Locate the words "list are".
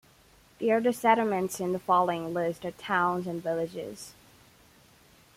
2.33-2.71